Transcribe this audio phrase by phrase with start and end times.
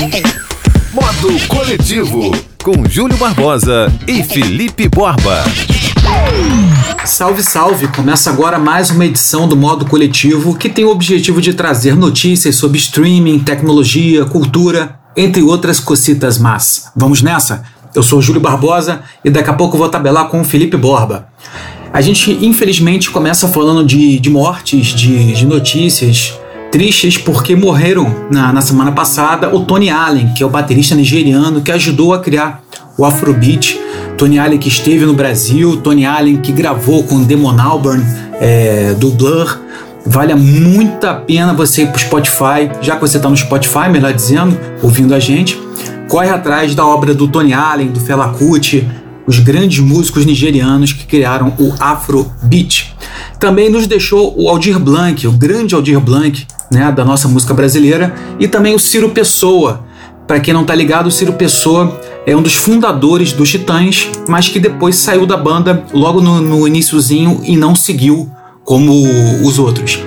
[0.00, 5.44] Modo Coletivo, com Júlio Barbosa e Felipe Borba.
[7.04, 7.86] Salve, salve!
[7.88, 12.56] Começa agora mais uma edição do Modo Coletivo que tem o objetivo de trazer notícias
[12.56, 16.90] sobre streaming, tecnologia, cultura, entre outras cocitas más.
[16.96, 17.62] Vamos nessa?
[17.94, 21.28] Eu sou Júlio Barbosa e daqui a pouco vou tabelar com o Felipe Borba.
[21.92, 26.39] A gente, infelizmente, começa falando de, de mortes, de, de notícias
[26.70, 31.60] tristes porque morreram na, na semana passada o Tony Allen, que é o baterista nigeriano
[31.60, 32.62] que ajudou a criar
[32.96, 33.78] o Afrobeat.
[34.16, 38.04] Tony Allen que esteve no Brasil, Tony Allen que gravou com Damon Albarn
[38.40, 39.58] é, do Blur.
[40.04, 44.12] Vale muito a pena você ir pro Spotify, já que você está no Spotify, melhor
[44.12, 45.60] dizendo, ouvindo a gente.
[46.08, 48.88] Corre atrás da obra do Tony Allen, do Fela Kuti,
[49.26, 52.96] os grandes músicos nigerianos que criaram o Afrobeat.
[53.38, 58.14] Também nos deixou o Aldir Blanc, o grande Aldir Blanc, né, da nossa música brasileira,
[58.38, 59.84] e também o Ciro Pessoa.
[60.26, 64.48] Para quem não tá ligado, o Ciro Pessoa é um dos fundadores dos Titãs, mas
[64.48, 68.30] que depois saiu da banda logo no, no iníciozinho e não seguiu
[68.64, 68.92] como
[69.44, 70.00] os outros.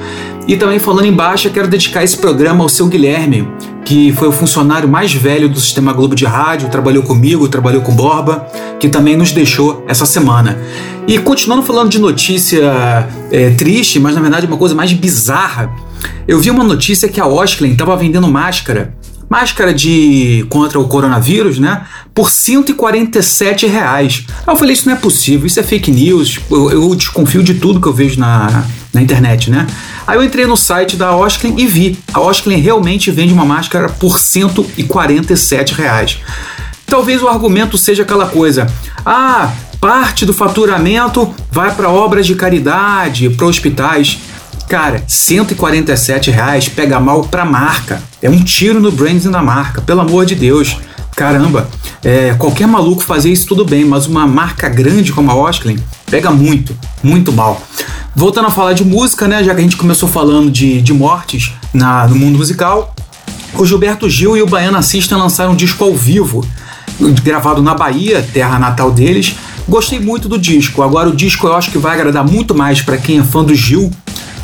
[0.47, 3.47] E também falando em baixa, quero dedicar esse programa ao seu Guilherme,
[3.85, 7.93] que foi o funcionário mais velho do Sistema Globo de Rádio, trabalhou comigo, trabalhou com
[7.93, 8.45] Borba,
[8.79, 10.57] que também nos deixou essa semana.
[11.07, 15.73] E continuando falando de notícia é, triste, mas na verdade uma coisa mais bizarra,
[16.27, 18.93] eu vi uma notícia que a Osklen estava vendendo máscara
[19.33, 21.87] máscara de contra o coronavírus, né?
[22.13, 24.25] Por 147 reais.
[24.45, 26.39] Aí eu falei, isso não é possível, isso é fake news.
[26.51, 29.65] Eu, eu desconfio de tudo que eu vejo na, na internet, né?
[30.05, 31.97] Aí eu entrei no site da Osklen e vi.
[32.13, 36.19] A Osklen realmente vende uma máscara por 147 reais.
[36.85, 38.67] Talvez o argumento seja aquela coisa:
[39.03, 44.19] ah, parte do faturamento vai para obras de caridade, para hospitais.
[44.67, 48.01] Cara, 147 reais pega mal pra marca.
[48.21, 50.77] É um tiro no branding da marca, pelo amor de Deus.
[51.15, 51.69] Caramba,
[52.03, 55.77] é, qualquer maluco fazer isso tudo bem, mas uma marca grande como a Osklen
[56.09, 57.61] pega muito, muito mal.
[58.15, 59.43] Voltando a falar de música, né?
[59.43, 62.95] Já que a gente começou falando de, de mortes na, no mundo musical,
[63.55, 66.45] o Gilberto Gil e o Baiana System lançaram um disco ao vivo,
[67.23, 69.35] gravado na Bahia, terra natal deles.
[69.67, 70.81] Gostei muito do disco.
[70.81, 73.55] Agora o disco eu acho que vai agradar muito mais para quem é fã do
[73.55, 73.91] Gil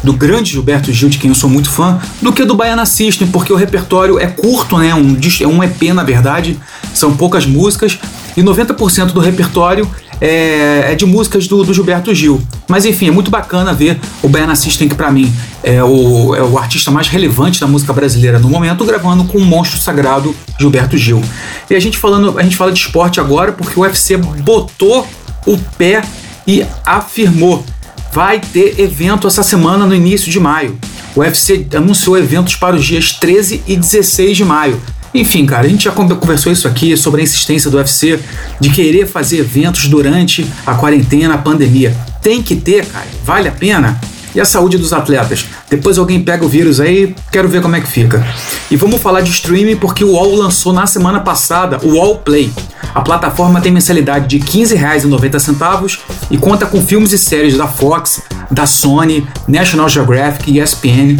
[0.03, 3.27] do grande Gilberto Gil, de quem eu sou muito fã, do que do Baiana System,
[3.27, 4.93] porque o repertório é curto, né?
[4.93, 6.57] Um, é um EP, na verdade,
[6.93, 7.99] são poucas músicas,
[8.37, 9.89] e 90% do repertório
[10.21, 12.41] é, é, de músicas do, do, Gilberto Gil.
[12.67, 15.31] Mas enfim, é muito bacana ver o Baiana System, que para mim
[15.63, 19.45] é o, é o artista mais relevante da música brasileira no momento, gravando com o
[19.45, 21.21] monstro sagrado Gilberto Gil.
[21.69, 25.07] E a gente falando, a gente fala de esporte agora porque o UFC botou
[25.45, 26.01] o pé
[26.45, 27.63] e afirmou
[28.11, 30.77] vai ter evento essa semana no início de maio.
[31.15, 34.79] O UFC anunciou eventos para os dias 13 e 16 de maio.
[35.13, 38.19] Enfim, cara, a gente já conversou isso aqui sobre a insistência do UFC
[38.59, 41.95] de querer fazer eventos durante a quarentena, a pandemia.
[42.21, 43.07] Tem que ter, cara.
[43.23, 43.99] Vale a pena?
[44.33, 45.45] E a saúde dos atletas?
[45.69, 48.25] Depois alguém pega o vírus aí, quero ver como é que fica.
[48.69, 52.51] E vamos falar de streaming porque o UOL lançou na semana passada o UOL Play.
[52.93, 55.99] A plataforma tem mensalidade de R$ 15,90
[56.31, 61.19] e conta com filmes e séries da Fox, da Sony, National Geographic e ESPN.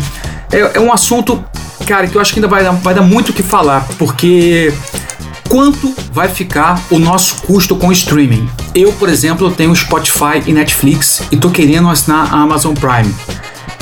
[0.51, 1.43] É, é um assunto,
[1.85, 4.73] cara, que eu acho que ainda vai dar, vai dar muito o que falar, porque
[5.49, 8.47] quanto vai ficar o nosso custo com streaming?
[8.73, 13.13] Eu, por exemplo, tenho Spotify e Netflix e tô querendo assinar a Amazon Prime.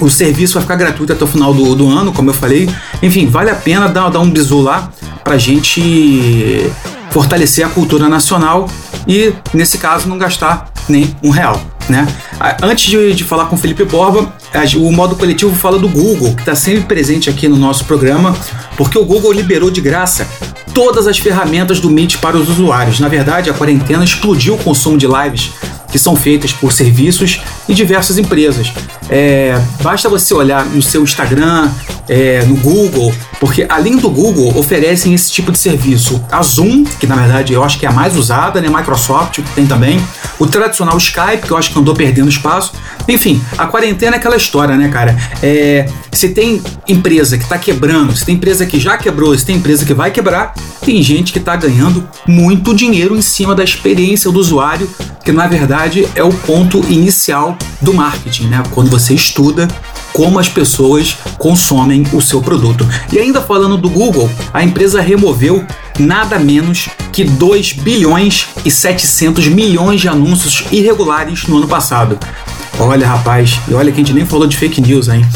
[0.00, 2.68] O serviço vai ficar gratuito até o final do, do ano, como eu falei.
[3.02, 4.90] Enfim, vale a pena dar, dar um bisu lá
[5.24, 6.70] pra gente
[7.10, 8.68] fortalecer a cultura nacional
[9.08, 11.60] e, nesse caso, não gastar nem um real.
[11.88, 12.06] Né?
[12.62, 14.32] Antes de, de falar com o Felipe Borba,
[14.76, 18.36] o modo coletivo fala do Google, que está sempre presente aqui no nosso programa,
[18.76, 20.28] porque o Google liberou de graça
[20.74, 23.00] todas as ferramentas do Meet para os usuários.
[23.00, 25.52] Na verdade, a quarentena explodiu o consumo de lives
[25.96, 28.70] que são feitas por serviços e diversas empresas.
[29.08, 31.70] É, basta você olhar no seu Instagram
[32.06, 36.22] é, no Google, porque além do Google oferecem esse tipo de serviço.
[36.30, 38.68] A Zoom, que na verdade eu acho que é a mais usada, né?
[38.68, 39.98] Microsoft tem também.
[40.38, 42.74] O tradicional Skype, que eu acho que andou perdendo espaço.
[43.08, 45.16] Enfim, a quarentena é aquela história, né, cara?
[45.42, 49.56] É, se tem empresa que está quebrando, se tem empresa que já quebrou, se tem
[49.56, 54.30] empresa que vai quebrar, tem gente que está ganhando muito dinheiro em cima da experiência
[54.30, 54.88] do usuário,
[55.24, 58.62] que na verdade é o ponto inicial do marketing, né?
[58.70, 59.68] Quando você estuda
[60.12, 62.88] como as pessoas consomem o seu produto.
[63.12, 65.66] E ainda falando do Google, a empresa removeu
[65.98, 72.18] nada menos que 2 bilhões e 700 milhões de anúncios irregulares no ano passado.
[72.78, 75.26] Olha, rapaz, e olha que a gente nem falou de fake news, hein?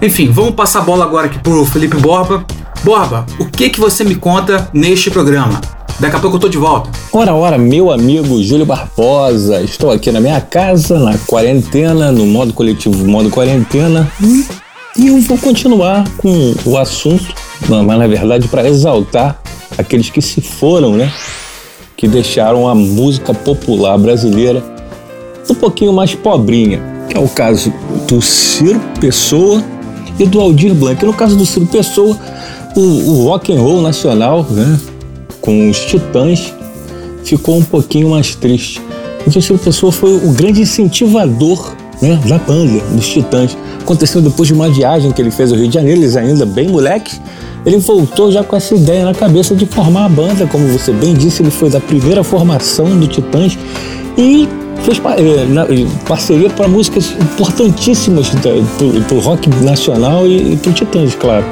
[0.00, 2.44] Enfim, vamos passar a bola agora aqui pro Felipe Borba.
[2.84, 5.60] Borba, o que que você me conta neste programa?
[5.98, 6.88] Daqui a pouco eu tô de volta.
[7.12, 9.60] Ora, ora, meu amigo Júlio Barbosa.
[9.60, 14.08] Estou aqui na minha casa, na quarentena, no modo coletivo, modo quarentena.
[14.96, 17.34] E eu vou continuar com o assunto,
[17.68, 19.40] mas na verdade para exaltar
[19.76, 21.12] aqueles que se foram, né?
[21.96, 24.62] Que deixaram a música popular brasileira
[25.50, 27.72] um pouquinho mais pobrinha, que é o caso
[28.06, 29.60] do Ciro Pessoa
[30.18, 31.04] e do Aldir Blanc.
[31.04, 32.16] No caso do Ciro Pessoa,
[32.76, 34.78] o, o rock and roll nacional, né?
[35.40, 36.52] com os Titãs,
[37.24, 38.82] ficou um pouquinho mais triste.
[39.26, 43.56] O Ciro Pessoa foi o grande incentivador né, da banda, dos Titãs.
[43.80, 46.68] Aconteceu depois de uma viagem que ele fez ao Rio de Janeiro, eles ainda bem
[46.68, 47.20] moleques,
[47.64, 51.14] ele voltou já com essa ideia na cabeça de formar a banda, como você bem
[51.14, 53.58] disse, ele foi da primeira formação do Titãs
[54.16, 54.48] e
[54.82, 55.00] fez
[56.06, 61.44] parceria para músicas importantíssimas para o rock nacional e, e para o Titãs, claro.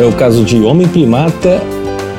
[0.00, 1.62] É o caso de Homem Primata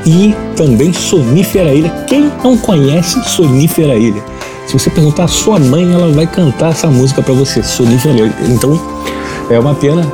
[0.05, 1.89] e também Sonífera Ilha.
[2.07, 4.23] Quem não conhece Sonífera Ilha?
[4.67, 8.33] Se você perguntar à sua mãe, ela vai cantar essa música para você, Sonífera Ilha.
[8.49, 8.79] Então,
[9.49, 10.05] é uma pena.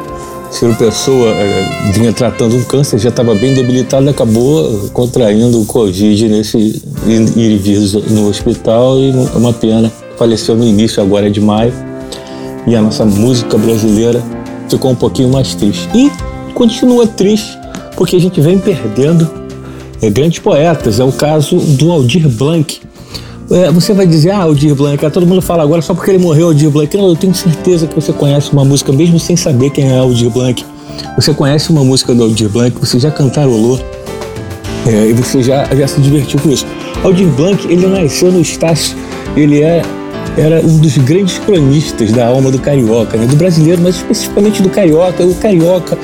[0.51, 6.27] Ciro Pessoa é, vinha tratando um câncer, já estava bem debilitado, acabou contraindo o Covid
[6.27, 7.79] nesse ir e vir
[8.09, 9.89] no hospital e é uma pena.
[10.21, 11.73] Faleceu no início agora de maio
[12.67, 14.21] e a nossa música brasileira
[14.69, 15.89] ficou um pouquinho mais triste.
[15.95, 16.11] E
[16.53, 17.57] continua triste
[17.97, 19.27] porque a gente vem perdendo
[19.99, 20.99] é, grandes poetas.
[20.99, 22.79] É o caso do Aldir Blanc.
[23.49, 26.49] É, você vai dizer, ah, Aldir Blanc, todo mundo fala agora só porque ele morreu,
[26.49, 26.95] Aldir Blanc.
[26.95, 30.29] Não, eu tenho certeza que você conhece uma música, mesmo sem saber quem é Aldir
[30.29, 30.63] Blanc.
[31.15, 33.83] Você conhece uma música do Aldir Blanc, você já cantarolou
[34.85, 36.67] é, e você já, já se divertiu com isso.
[37.03, 38.95] Aldir Blanc, ele nasceu no Estácio,
[39.35, 39.81] ele é,
[40.37, 43.25] era um dos grandes cronistas da alma do carioca, né?
[43.25, 45.25] do brasileiro, mas especificamente do carioca.
[45.25, 45.97] O carioca,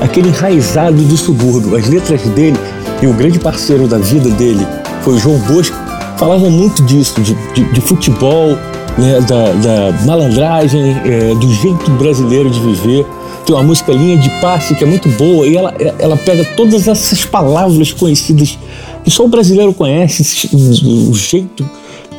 [0.00, 1.76] aquele enraizado do subúrbio.
[1.76, 2.58] As letras dele
[3.00, 4.66] e o grande parceiro da vida dele
[5.02, 5.76] foi o João Bosco,
[6.18, 8.58] falavam muito disso, de, de, de futebol,
[8.98, 13.06] né, da, da, malandragem, é, do jeito brasileiro de viver.
[13.46, 16.86] Tem uma música Linha de Passe que é muito boa e ela, ela pega todas
[16.86, 18.58] essas palavras conhecidas
[19.02, 21.64] que só o brasileiro conhece, o jeito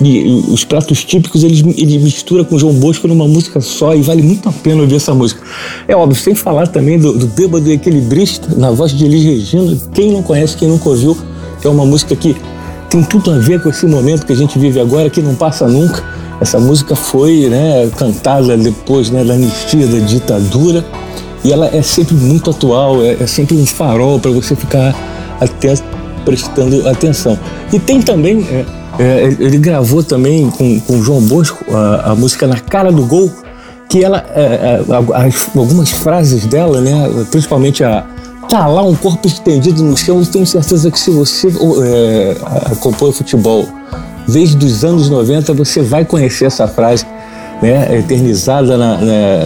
[0.03, 4.21] e os pratos típicos ele, ele mistura com João Bosco numa música só e vale
[4.21, 5.41] muito a pena ouvir essa música.
[5.87, 9.77] É óbvio, sem falar também do, do Bêbado Equilibrista, na voz de Elis Regina.
[9.93, 11.15] Quem não conhece, quem nunca ouviu,
[11.63, 12.35] é uma música que
[12.89, 15.67] tem tudo a ver com esse momento que a gente vive agora, que não passa
[15.67, 16.03] nunca.
[16.41, 20.83] Essa música foi né, cantada depois né, da anistia da ditadura
[21.43, 24.95] e ela é sempre muito atual, é, é sempre um farol para você ficar
[25.39, 25.83] atento,
[26.25, 27.37] prestando atenção.
[27.71, 28.43] E tem também.
[28.49, 33.05] É, é, ele gravou também com, com João Bosco a, a, música Na Cara do
[33.05, 33.31] Gol,
[33.89, 34.81] que ela, é, é,
[35.15, 38.05] as, algumas frases dela, né, principalmente a
[38.49, 42.35] tá lá um corpo estendido no chão, eu tenho certeza que se você é,
[42.69, 43.65] acompanha futebol
[44.27, 47.05] desde os anos 90, você vai conhecer essa frase
[47.61, 49.45] né, eternizada na, na,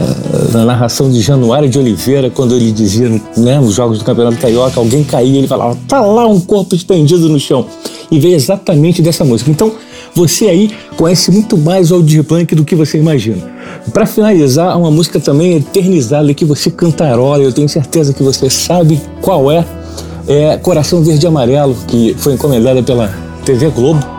[0.53, 4.79] na, narração de Januário de Oliveira, quando ele dizia né, nos jogos do Campeonato Carioca,
[4.79, 7.67] alguém caía, ele falava, tá lá um corpo estendido no chão.
[8.11, 9.49] E veio exatamente dessa música.
[9.49, 9.71] Então,
[10.13, 13.41] você aí conhece muito mais o Aldir Blanc do que você imagina.
[13.93, 19.01] Para finalizar, uma música também eternizada que você cantarola, eu tenho certeza que você sabe
[19.21, 19.65] qual é,
[20.27, 24.15] é Coração Verde e Amarelo, que foi encomendada pela TV Globo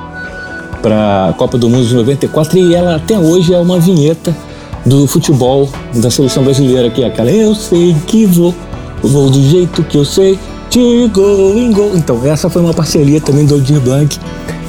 [0.82, 4.36] para a Copa do Mundo de 94 e ela até hoje é uma vinheta
[4.84, 8.54] do futebol da seleção brasileira, que é aquela Eu sei que vou,
[9.02, 10.38] vou do jeito que eu sei,
[10.76, 11.92] te go, in go.
[11.94, 14.18] Então, essa foi uma parceria também do Aldir Blanc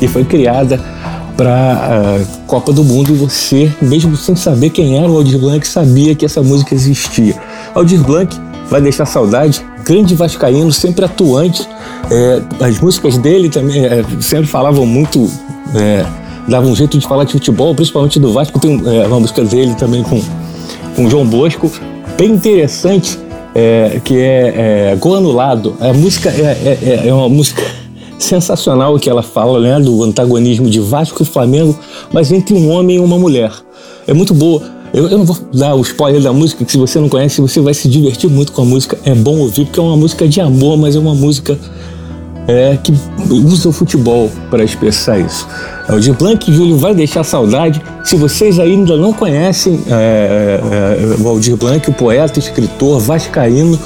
[0.01, 0.79] e foi criada
[1.35, 6.15] para a Copa do Mundo você, mesmo sem saber quem era o Aldir Blanc, sabia
[6.15, 7.35] que essa música existia.
[7.75, 8.33] Aldir Blanc
[8.69, 11.67] vai deixar saudade, grande vascaíno, sempre atuante.
[12.09, 15.29] É, as músicas dele também é, sempre falavam muito
[15.75, 16.05] é,
[16.47, 18.57] dava um jeito de falar de futebol, principalmente do Vasco.
[18.59, 20.21] Tem é, uma música dele também com,
[20.95, 21.69] com João Bosco,
[22.17, 23.26] bem interessante.
[23.57, 25.75] É, que é, é Go Anulado.
[25.79, 27.63] A música é, é, é uma música
[28.19, 31.77] sensacional que ela fala né, do antagonismo de Vasco e Flamengo,
[32.13, 33.51] mas entre um homem e uma mulher.
[34.05, 34.61] É muito boa.
[34.93, 37.59] Eu, eu, não vou dar o spoiler da música, que se você não conhece, você
[37.59, 38.97] vai se divertir muito com a música.
[39.03, 41.57] É bom ouvir, porque é uma música de amor, mas é uma música
[42.48, 42.94] é, que
[43.30, 45.48] usa o futebol para expressar isso.
[45.88, 47.82] É o Blanc Júlio vai deixar saudade.
[48.04, 53.77] Se vocês ainda não conhecem é, é, é o Aldir Blanc, o poeta, escritor, vascaíno,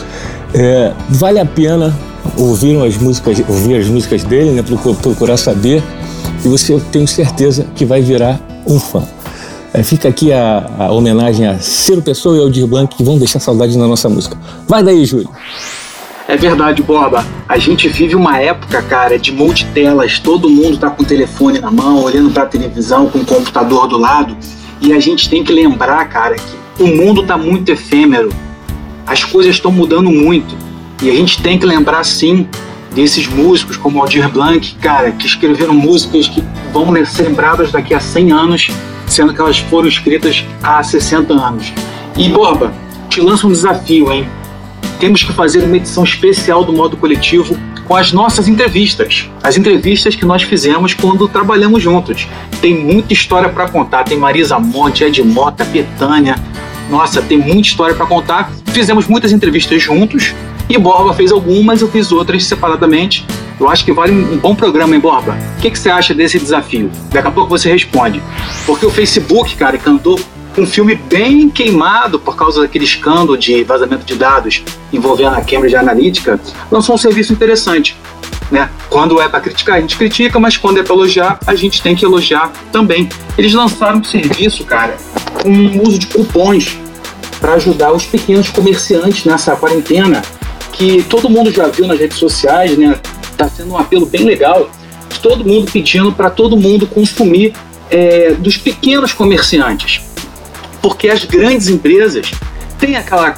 [0.53, 1.93] é, vale a pena
[2.37, 4.63] ouvir as músicas, ouvir as músicas dele, né,
[5.01, 5.83] procurar saber,
[6.43, 9.03] e você tenho certeza que vai virar um fã.
[9.73, 13.39] É, fica aqui a, a, homenagem a Ciro Pessoa e Aldir Blanc que vão deixar
[13.39, 14.37] saudade na nossa música.
[14.67, 15.29] Vai daí, Júlio.
[16.27, 17.25] É verdade, Borba.
[17.47, 20.19] A gente vive uma época, cara, de multitelas.
[20.19, 23.87] Todo mundo tá com o telefone na mão, olhando para a televisão, com o computador
[23.87, 24.37] do lado.
[24.79, 28.29] E a gente tem que lembrar, cara, que o mundo tá muito efêmero.
[29.05, 30.55] As coisas estão mudando muito.
[31.01, 32.47] E a gente tem que lembrar, sim,
[32.93, 37.99] desses músicos como Aldir Blanc, cara, que escreveram músicas que vão ser lembradas daqui a
[37.99, 38.67] 100 anos,
[39.07, 41.73] sendo que elas foram escritas há 60 anos.
[42.15, 42.73] E, Borba,
[43.09, 44.27] te lanço um desafio, hein?
[45.01, 49.27] Temos que fazer uma edição especial do modo coletivo com as nossas entrevistas.
[49.41, 52.27] As entrevistas que nós fizemos quando trabalhamos juntos.
[52.61, 54.03] Tem muita história para contar.
[54.03, 56.35] Tem Marisa Monte, Ed Mota, Betânia.
[56.87, 58.51] Nossa, tem muita história para contar.
[58.67, 60.35] Fizemos muitas entrevistas juntos
[60.69, 63.25] e Borba fez algumas, eu fiz outras separadamente.
[63.59, 65.35] Eu acho que vale um bom programa, hein, Borba?
[65.57, 66.91] O que, que você acha desse desafio?
[67.11, 68.21] Daqui a pouco você responde.
[68.67, 70.19] Porque o Facebook, cara, cantou
[70.57, 75.75] um filme bem queimado por causa daquele escândalo de vazamento de dados envolvendo a Cambridge
[75.75, 76.39] Analytica,
[76.69, 77.95] lançou um serviço interessante.
[78.51, 78.69] Né?
[78.89, 81.95] Quando é para criticar, a gente critica, mas quando é para elogiar, a gente tem
[81.95, 83.07] que elogiar também.
[83.37, 84.97] Eles lançaram um serviço, cara,
[85.41, 86.77] com um uso de cupons
[87.39, 90.21] para ajudar os pequenos comerciantes nessa quarentena,
[90.73, 92.99] que todo mundo já viu nas redes sociais, né?
[93.37, 94.69] Tá sendo um apelo bem legal,
[95.23, 97.53] todo mundo pedindo para todo mundo consumir
[97.89, 100.10] é, dos pequenos comerciantes
[100.81, 102.31] porque as grandes empresas
[102.79, 103.37] têm aquela,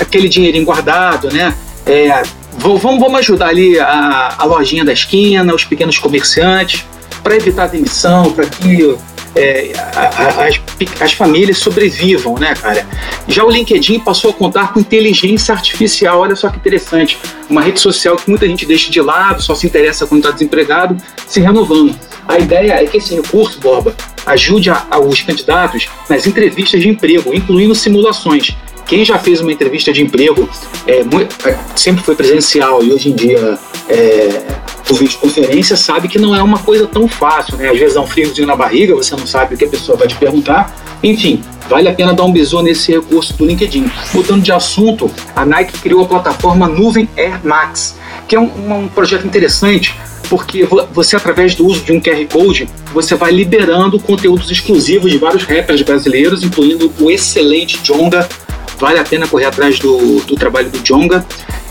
[0.00, 1.54] aquele dinheirinho guardado, né?
[1.86, 2.22] É,
[2.58, 6.84] vamos, vamos ajudar ali a, a lojinha da esquina, os pequenos comerciantes,
[7.22, 8.96] para evitar a demissão, para que
[9.36, 9.72] é,
[10.38, 10.60] as,
[11.00, 12.86] as, famílias sobrevivam, né, cara?
[13.26, 17.18] Já o LinkedIn passou a contar com inteligência artificial, olha só que interessante.
[17.48, 20.96] Uma rede social que muita gente deixa de lado, só se interessa quando está desempregado,
[21.26, 21.94] se renovando.
[22.26, 23.94] A ideia é que esse recurso, Borba,
[24.26, 28.56] ajude a, a, os candidatos nas entrevistas de emprego, incluindo simulações.
[28.86, 30.48] Quem já fez uma entrevista de emprego
[30.86, 33.58] é, é sempre foi presencial e hoje em dia
[33.88, 34.42] é,
[34.86, 37.68] por videoconferência sabe que não é uma coisa tão fácil, né?
[37.68, 40.08] Às vezes dá um friozinho na barriga, você não sabe o que a pessoa vai
[40.08, 40.74] te perguntar.
[41.02, 43.90] Enfim, vale a pena dar um bisu nesse recurso do LinkedIn.
[44.14, 47.96] Mudando de assunto, a Nike criou a plataforma Nuvem Air Max,
[48.28, 49.94] que é um, um projeto interessante
[50.28, 55.16] porque você, através do uso de um QR Code, você vai liberando conteúdos exclusivos de
[55.16, 58.28] vários rappers brasileiros, incluindo o excelente Jonga.
[58.78, 61.24] Vale a pena correr atrás do, do trabalho do Jonga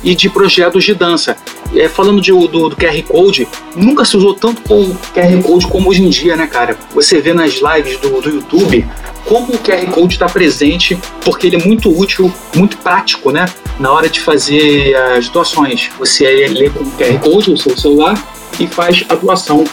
[0.04, 1.36] e de projetos de dança.
[1.76, 5.90] É, falando de, do, do, QR Code, nunca se usou tanto o QR Code como
[5.90, 6.78] hoje em dia, né, cara?
[6.94, 8.88] Você vê nas lives do, do YouTube
[9.26, 13.46] como o QR Code está presente, porque ele é muito útil, muito prático, né?
[13.80, 15.90] Na hora de fazer as doações.
[16.00, 18.18] Você lê com o QR Code no seu celular
[18.58, 19.66] e faz a doação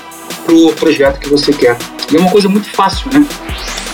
[0.45, 1.79] para o projeto que você quer.
[2.11, 3.25] E é uma coisa muito fácil, né?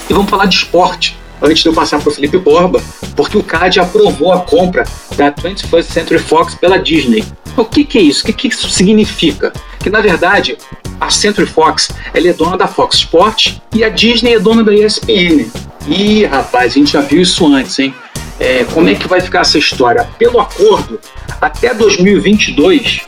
[0.08, 2.82] E vamos falar de esporte antes de eu passar para o Felipe Borba,
[3.16, 4.84] porque o CAD aprovou a compra
[5.16, 7.24] da 21st Century Fox pela Disney.
[7.56, 8.22] O que, que é isso?
[8.22, 9.52] O que, que isso significa?
[9.78, 10.56] Que na verdade
[11.00, 14.74] a Century Fox ela é dona da Fox Sports e a Disney é dona da
[14.74, 15.50] ESPN.
[15.88, 17.94] E rapaz, a gente já viu isso antes, hein?
[18.38, 20.08] É, como é que vai ficar essa história?
[20.18, 21.00] Pelo acordo,
[21.40, 23.02] até 2022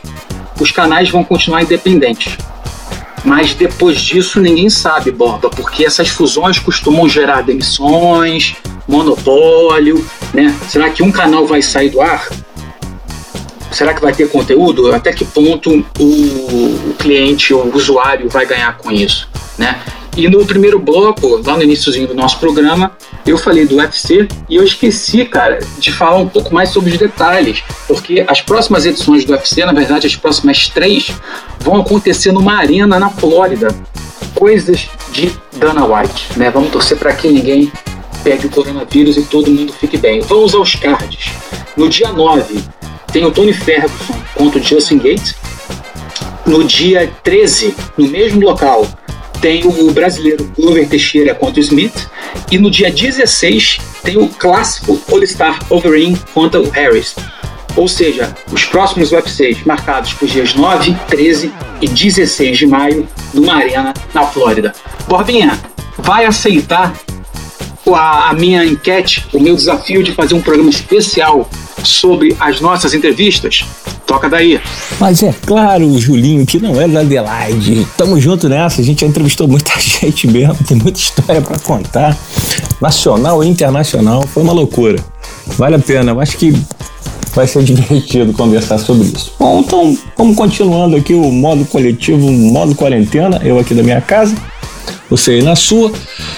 [0.59, 2.37] os canais vão continuar independentes.
[3.23, 8.55] Mas depois disso ninguém sabe, Borba, porque essas fusões costumam gerar demissões,
[8.87, 10.55] monopólio, né?
[10.67, 12.27] Será que um canal vai sair do ar?
[13.71, 14.93] Será que vai ter conteúdo?
[14.93, 19.27] Até que ponto o, o cliente, o usuário vai ganhar com isso,
[19.57, 19.79] né?
[20.15, 22.91] E no primeiro bloco, lá no iníciozinho do nosso programa,
[23.25, 26.97] eu falei do UFC e eu esqueci, cara, de falar um pouco mais sobre os
[26.99, 31.11] detalhes, porque as próximas edições do UFC, na verdade, as próximas três,
[31.59, 33.69] vão acontecer numa arena na Flórida.
[34.35, 36.51] Coisas de Dana White, né?
[36.51, 37.71] Vamos torcer para que ninguém
[38.23, 40.21] pegue o coronavírus e todo mundo fique bem.
[40.21, 41.31] Vamos aos cards.
[41.75, 42.63] No dia 9,
[43.11, 45.35] tem o Tony Ferguson contra o Justin Gates.
[46.45, 48.87] No dia 13, no mesmo local,
[49.43, 52.07] tem o brasileiro Glover Teixeira contra o Smith.
[52.49, 57.13] E no dia 16 tem o clássico All-Star Overeem contra o Harris.
[57.75, 63.05] Ou seja, os próximos UFCs marcados para os dias 9, 13 e 16 de maio
[63.33, 64.73] numa arena na Flórida.
[65.09, 65.59] Borbinha,
[65.97, 66.93] vai aceitar
[67.93, 71.49] a, a minha enquete, o meu desafio de fazer um programa especial
[71.83, 73.65] sobre as nossas entrevistas?
[74.13, 74.61] Toca daí.
[74.99, 77.87] Mas é claro, Julinho, que não é da Adelaide.
[77.97, 82.15] Tamo junto nessa, a gente já entrevistou muita gente mesmo, tem muita história para contar.
[82.79, 85.03] Nacional e internacional, foi uma loucura.
[85.57, 86.53] Vale a pena, eu acho que
[87.33, 89.33] vai ser divertido conversar sobre isso.
[89.39, 94.35] Bom, então vamos continuando aqui o modo coletivo, modo quarentena, eu aqui da minha casa,
[95.09, 95.91] você aí na sua,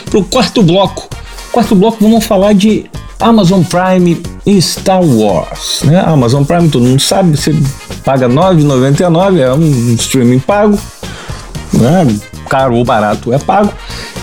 [0.06, 1.10] pro quarto bloco.
[1.52, 2.86] Quarto bloco vamos falar de
[3.20, 5.82] Amazon Prime e Star Wars.
[5.84, 6.00] Né?
[6.00, 7.56] Amazon Prime, todo mundo sabe, você
[8.04, 10.78] paga R$ 9,99, é um streaming pago,
[11.74, 12.08] né?
[12.50, 13.74] caro ou barato é pago.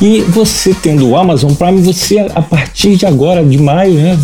[0.01, 4.19] E você tendo o Amazon Prime, você a partir de agora, de maio, né?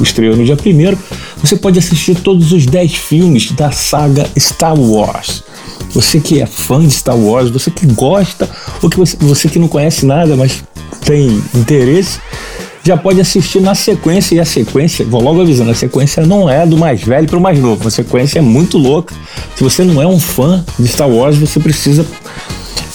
[0.00, 0.96] estreou no dia 1
[1.40, 5.44] você pode assistir todos os 10 filmes da saga Star Wars.
[5.90, 8.48] Você que é fã de Star Wars, você que gosta,
[8.82, 10.64] ou que você, você que não conhece nada, mas
[11.04, 12.18] tem interesse,
[12.84, 14.34] já pode assistir na sequência.
[14.34, 17.40] E a sequência, vou logo avisando, a sequência não é do mais velho para o
[17.40, 17.88] mais novo.
[17.88, 19.14] A sequência é muito louca.
[19.56, 22.06] Se você não é um fã de Star Wars, você precisa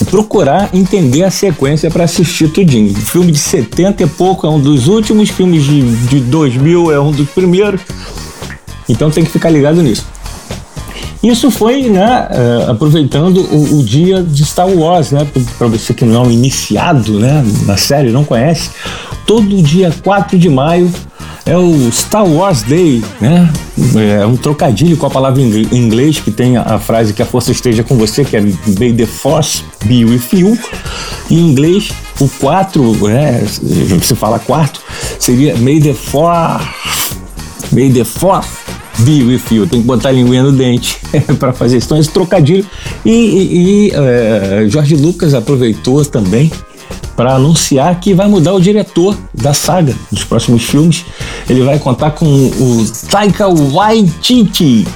[0.06, 2.94] procurar entender a sequência para assistir tudinho.
[2.96, 7.12] Filme de 70 e pouco é um dos últimos, filmes de, de 2000 é um
[7.12, 7.82] dos primeiros.
[8.88, 10.06] Então tem que ficar ligado nisso.
[11.22, 15.28] Isso foi, né, uh, aproveitando o, o, dia de Star Wars, né,
[15.58, 18.70] para você que não é iniciado, né, na série, não conhece,
[19.30, 20.92] todo dia 4 de maio
[21.46, 23.48] é o Star Wars Day, né?
[24.20, 27.52] É um trocadilho com a palavra em inglês que tem a frase que a força
[27.52, 30.58] esteja com você, que é May the Force be with you.
[31.30, 33.46] Em inglês, o 4, né?
[34.02, 34.82] Se fala quarto,
[35.20, 36.66] seria May the Force,
[37.72, 38.50] May the Force
[39.02, 39.68] be with you.
[39.68, 40.98] Tem que botar a linguinha no dente
[41.38, 41.86] para fazer isso.
[41.86, 42.66] Então, esse trocadilho.
[43.06, 46.52] E, e, e é, Jorge Lucas aproveitou também
[47.20, 51.04] para anunciar que vai mudar o diretor da saga dos próximos filmes.
[51.50, 54.88] Ele vai contar com o Taika Waititi,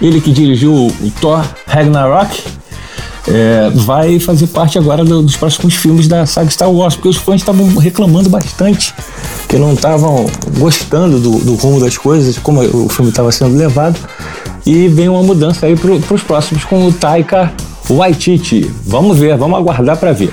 [0.00, 2.40] ele que dirigiu o Thor Ragnarok.
[3.26, 7.16] É, vai fazer parte agora do, dos próximos filmes da saga Star Wars, porque os
[7.16, 8.94] fãs estavam reclamando bastante
[9.48, 10.24] que não estavam
[10.58, 13.98] gostando do, do, rumo das coisas, como o filme estava sendo levado.
[14.64, 17.52] E vem uma mudança aí para os próximos com o Taika
[17.90, 18.70] Waititi.
[18.84, 20.32] Vamos ver, vamos aguardar para ver.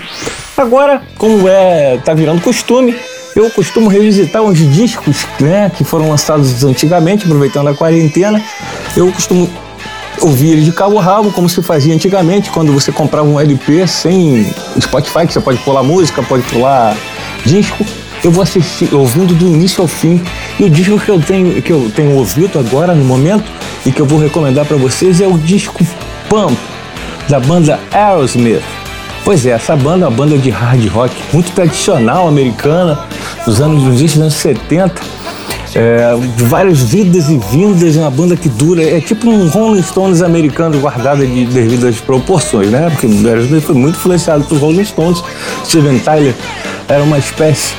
[0.55, 2.95] Agora, como é tá virando costume,
[3.35, 8.41] eu costumo revisitar uns discos né, que foram lançados antigamente, aproveitando a quarentena.
[8.95, 9.49] Eu costumo
[10.21, 14.45] ouvir de cabo rabo, como se fazia antigamente, quando você comprava um LP sem
[14.79, 16.95] Spotify, que você pode pular música, pode pular
[17.45, 17.83] disco.
[18.23, 20.23] Eu vou assistir, ouvindo do início ao fim.
[20.59, 23.51] E o disco que eu tenho, que eu tenho ouvido agora no momento
[23.85, 25.83] e que eu vou recomendar para vocês é o disco
[26.29, 26.57] Pump
[27.27, 28.82] da banda Aerosmith.
[29.23, 32.99] Pois é, essa banda é uma banda de hard rock muito tradicional americana,
[33.45, 35.01] dos anos, dos anos 70.
[35.75, 40.21] É, várias vidas e vindas, é uma banda que dura, é tipo um Rolling Stones
[40.21, 42.89] americano guardado de devidas proporções, né?
[42.91, 45.23] Porque Aerosmith foi muito influenciado por Rolling Stones.
[45.65, 46.35] Steven Tyler
[46.87, 47.73] era uma espécie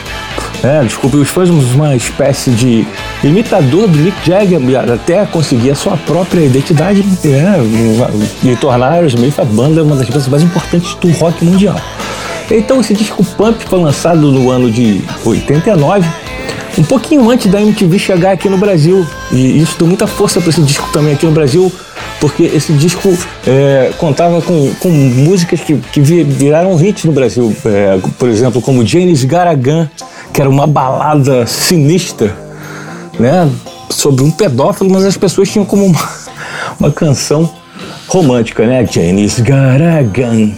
[0.64, 2.86] é, desculpe os fãs, uma espécie de
[3.28, 4.60] imitador do Mick Jagger,
[4.92, 10.08] até conseguir a sua própria identidade é, e tornar a Aerosmith a banda uma das
[10.08, 11.76] bandas mais importantes do rock mundial.
[12.50, 16.06] Então esse disco Pump foi lançado no ano de 89,
[16.76, 19.06] um pouquinho antes da MTV chegar aqui no Brasil.
[19.32, 21.72] E isso deu muita força para esse disco também aqui no Brasil,
[22.20, 27.98] porque esse disco é, contava com, com músicas que, que viraram hits no Brasil, é,
[28.18, 29.88] por exemplo, como Janis Garagan,
[30.32, 32.43] que era uma balada sinistra,
[33.18, 33.50] né?
[33.90, 36.08] Sobre um pedófilo, mas as pessoas tinham como uma,
[36.78, 37.50] uma canção
[38.08, 38.86] romântica, né?
[38.86, 40.50] Janis Garagan.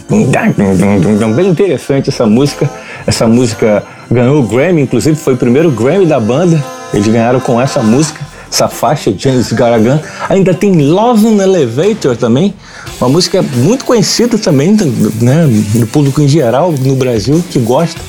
[1.35, 2.69] Bem interessante essa música.
[3.07, 6.62] Essa música ganhou o Grammy, inclusive foi o primeiro Grammy da banda.
[6.92, 10.01] Eles ganharam com essa música, essa faixa, Janis Garagan.
[10.29, 12.55] Ainda tem Love in Elevator também,
[13.01, 14.77] uma música muito conhecida também,
[15.21, 15.47] né?
[15.75, 18.01] No público em geral, no Brasil, que gosta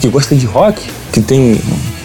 [0.00, 1.58] que gosta de rock, que tem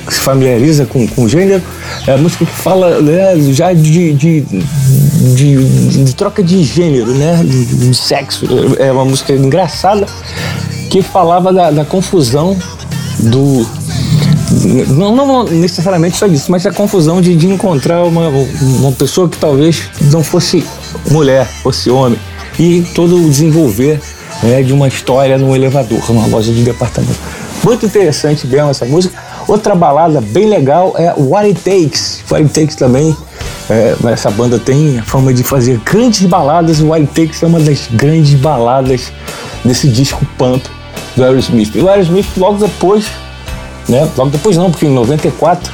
[0.09, 1.61] se familiariza com, com o gênero,
[2.07, 7.93] é música que fala né, já de, de, de, de, troca de gênero, né, de,
[7.93, 8.45] sexo.
[8.77, 10.05] É uma música engraçada
[10.89, 12.57] que falava da, da confusão
[13.19, 13.67] do.
[14.87, 19.37] Não, não, necessariamente só disso, mas a confusão de, de encontrar uma, uma pessoa que
[19.37, 20.65] talvez não fosse
[21.11, 22.19] mulher, fosse homem.
[22.57, 24.01] E todo o desenvolver
[24.43, 27.19] né, de uma história num elevador, numa loja de departamento.
[27.63, 29.28] Muito interessante mesmo essa música.
[29.49, 32.23] Outra balada bem legal é What It Takes.
[32.29, 33.17] What It Takes também,
[33.67, 36.79] é, essa banda tem a forma de fazer grandes baladas.
[36.81, 39.11] What It Takes é uma das grandes baladas
[39.65, 40.63] desse disco Pump
[41.15, 41.71] do Aerosmith.
[41.73, 43.07] E o Aerosmith logo depois,
[43.87, 44.07] né?
[44.15, 45.73] Logo depois não, porque em 94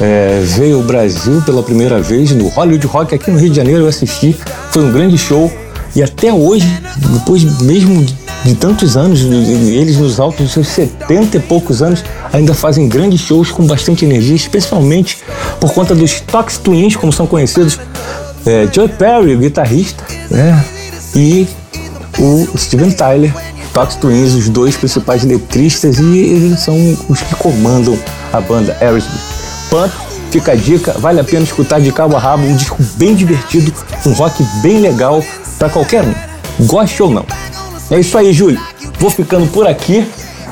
[0.00, 3.80] é, veio ao Brasil pela primeira vez no Hollywood Rock aqui no Rio de Janeiro.
[3.80, 4.36] Eu assisti,
[4.70, 5.52] foi um grande show.
[5.96, 6.66] E até hoje,
[7.12, 8.06] depois mesmo
[8.52, 13.64] tantos anos, eles nos altos seus 70 e poucos anos, ainda fazem grandes shows com
[13.64, 15.18] bastante energia, especialmente
[15.58, 17.78] por conta dos Tox Twins, como são conhecidos,
[18.44, 20.62] é, Joe Perry, o guitarrista, né?
[21.14, 21.48] e
[22.18, 23.32] o Steven Tyler,
[23.72, 26.76] Tox Twins, os dois principais letristas, e eles são
[27.08, 27.98] os que comandam
[28.32, 29.20] a banda Aerosmith.
[29.70, 29.92] Punk,
[30.30, 33.72] fica a dica, vale a pena escutar de cabo a rabo, um disco bem divertido,
[34.04, 35.24] um rock bem legal
[35.58, 37.24] para qualquer um, goste ou não.
[37.94, 38.60] É isso aí, Júlio.
[38.98, 40.04] Vou ficando por aqui.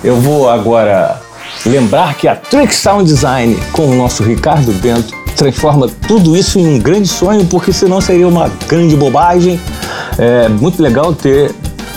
[0.04, 1.20] Eu vou agora
[1.66, 6.76] lembrar que a Trick Sound Design com o nosso Ricardo Bento transforma tudo isso em
[6.76, 9.60] um grande sonho, porque senão seria uma grande bobagem.
[10.18, 11.52] É muito legal ter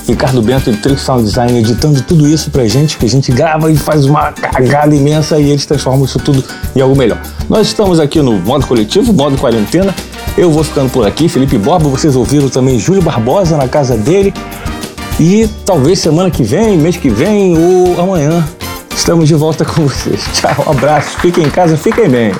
[0.07, 3.71] Ricardo Bento e Trick Sound Design editando tudo isso pra gente, que a gente grava
[3.71, 6.43] e faz uma cagada imensa e eles transformam isso tudo
[6.75, 7.21] em algo melhor.
[7.47, 9.93] Nós estamos aqui no modo coletivo, modo quarentena.
[10.35, 14.33] Eu vou ficando por aqui, Felipe Borba, vocês ouviram também Júlio Barbosa na casa dele.
[15.19, 18.45] E talvez semana que vem, mês que vem ou amanhã
[18.95, 20.21] estamos de volta com vocês.
[20.35, 22.33] Tchau, um abraço, fiquem em casa, fiquem bem.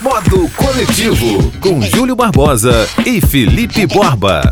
[0.00, 4.48] Modo Coletivo com Júlio Barbosa e Felipe Borba.